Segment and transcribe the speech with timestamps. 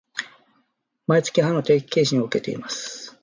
[1.05, 3.15] 毎月、歯の定期検診を受けています